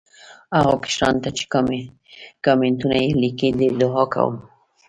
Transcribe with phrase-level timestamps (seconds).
[0.57, 1.43] هغو کشرانو ته چې
[2.45, 4.35] کامینټونه یې لیکلي دي، دعا کوم.